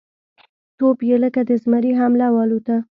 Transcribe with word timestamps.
توپ 0.77 0.97
یې 1.09 1.15
لکه 1.23 1.41
د 1.47 1.49
زمري 1.63 1.91
حمله 1.99 2.27
والوته 2.35 2.75